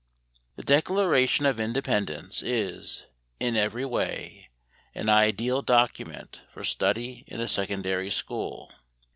The 0.55 0.63
Declaration 0.63 1.45
of 1.45 1.59
Independence 1.59 2.41
is, 2.41 3.05
in 3.39 3.55
every 3.55 3.85
way, 3.85 4.49
an 4.95 5.09
ideal 5.09 5.61
document 5.61 6.41
for 6.51 6.63
study 6.63 7.23
in 7.27 7.39
a 7.39 7.47
secondary 7.47 8.09
school. 8.09 8.71